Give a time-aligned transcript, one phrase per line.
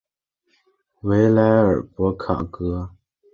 [1.01, 2.89] 维莱尔博卡格。